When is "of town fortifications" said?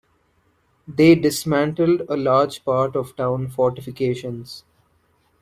2.95-4.63